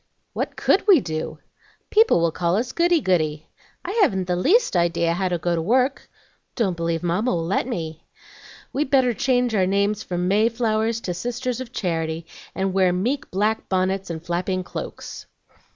"What 0.33 0.55
COULD 0.55 0.87
we 0.87 0.99
do?" 0.99 1.37
"People 1.91 2.21
will 2.21 2.31
call 2.31 2.55
us 2.55 2.71
goody 2.71 3.01
goody." 3.01 3.49
"I 3.85 3.99
haven't 4.01 4.25
the 4.25 4.35
least 4.35 4.75
idea 4.75 5.13
how 5.13 5.29
to 5.29 5.37
go 5.37 5.53
to 5.53 5.61
work." 5.61 6.09
"Don't 6.55 6.75
believe 6.75 7.03
Mamma 7.03 7.29
will 7.29 7.45
let 7.45 7.67
me." 7.67 8.07
"We'd 8.73 8.89
better 8.89 9.13
change 9.13 9.53
our 9.53 9.67
names 9.67 10.01
from 10.01 10.27
May 10.27 10.49
Flowers 10.49 11.01
to 11.01 11.13
sisters 11.13 11.61
of 11.61 11.71
charity, 11.71 12.25
and 12.55 12.73
wear 12.73 12.91
meek 12.91 13.29
black 13.29 13.69
bonnets 13.69 14.09
and 14.09 14.25
flapping 14.25 14.63
cloaks." 14.63 15.27